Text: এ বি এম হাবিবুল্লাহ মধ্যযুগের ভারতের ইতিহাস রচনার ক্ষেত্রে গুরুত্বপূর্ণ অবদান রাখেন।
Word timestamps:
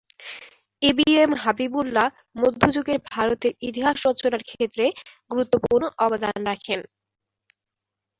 এ 0.81 0.89
বি 0.97 1.07
এম 1.17 1.31
হাবিবুল্লাহ 1.43 2.07
মধ্যযুগের 2.35 2.99
ভারতের 3.11 3.53
ইতিহাস 3.61 3.95
রচনার 4.07 4.43
ক্ষেত্রে 4.49 4.85
গুরুত্বপূর্ণ 5.31 5.83
অবদান 6.05 6.37
রাখেন। 6.49 6.79